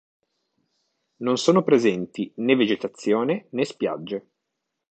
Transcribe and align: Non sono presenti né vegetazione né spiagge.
Non 1.17 1.37
sono 1.37 1.61
presenti 1.61 2.31
né 2.37 2.55
vegetazione 2.55 3.45
né 3.51 3.63
spiagge. 3.65 4.27